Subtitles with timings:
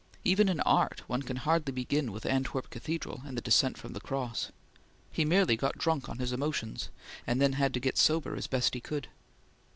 [0.25, 3.99] Even in art, one can hardly begin with Antwerp Cathedral and the Descent from the
[3.99, 4.51] Cross.
[5.11, 6.89] He merely got drunk on his emotions,
[7.27, 9.09] and had then to get sober as he best could.